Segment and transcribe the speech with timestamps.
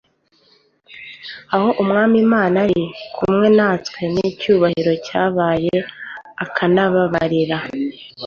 [1.55, 5.75] aho Umwami Imana iri kumwe natwe w'icyubahiro yabaye,
[6.43, 7.57] akahababarira,